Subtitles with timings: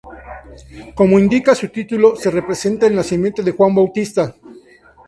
[0.95, 4.33] Como indica su título, se representa el nacimiento de Juan el Bautista.